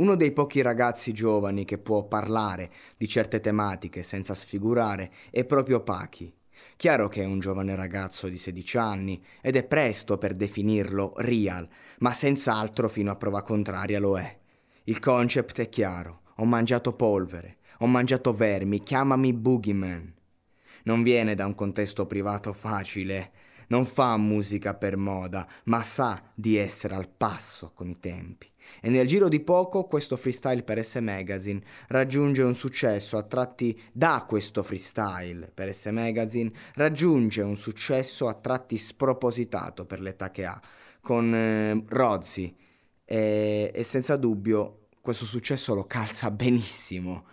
[0.00, 5.82] Uno dei pochi ragazzi giovani che può parlare di certe tematiche senza sfigurare è proprio
[5.82, 6.34] Pachi.
[6.76, 11.68] Chiaro che è un giovane ragazzo di 16 anni ed è presto per definirlo real,
[11.98, 14.38] ma senz'altro fino a prova contraria lo è.
[14.84, 16.22] Il concept è chiaro.
[16.36, 20.14] Ho mangiato polvere, ho mangiato vermi, chiamami boogeyman.
[20.84, 23.32] Non viene da un contesto privato facile,
[23.70, 28.48] non fa musica per moda, ma sa di essere al passo con i tempi.
[28.80, 33.78] E nel giro di poco questo freestyle per S Magazine raggiunge un successo a tratti
[33.92, 40.44] da questo freestyle per S Magazine raggiunge un successo a tratti spropositato per l'età che
[40.44, 40.60] ha
[41.00, 42.54] con eh, Rozzi
[43.04, 47.24] e, e senza dubbio questo successo lo calza benissimo.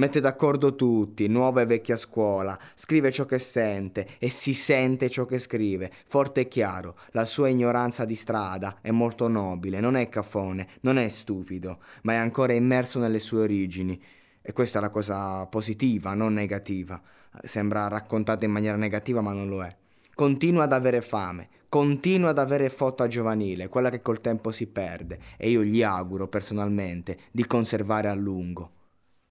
[0.00, 5.26] Mette d'accordo tutti, nuova e vecchia scuola, scrive ciò che sente e si sente ciò
[5.26, 6.96] che scrive, forte e chiaro.
[7.10, 12.14] La sua ignoranza di strada è molto nobile, non è caffone, non è stupido, ma
[12.14, 14.02] è ancora immerso nelle sue origini.
[14.40, 16.98] E questa è la cosa positiva, non negativa.
[17.42, 19.76] Sembra raccontata in maniera negativa, ma non lo è.
[20.14, 25.18] Continua ad avere fame, continua ad avere fotta giovanile, quella che col tempo si perde,
[25.36, 28.78] e io gli auguro personalmente di conservare a lungo.